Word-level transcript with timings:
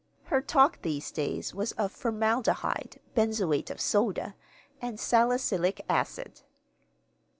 Her 0.33 0.41
talk 0.41 0.81
these 0.81 1.11
days 1.11 1.53
was 1.53 1.73
of 1.73 1.91
formaldehyde, 1.91 2.99
benzoate 3.15 3.69
of 3.69 3.79
soda, 3.79 4.33
and 4.81 4.99
salicylic 4.99 5.85
acid. 5.87 6.41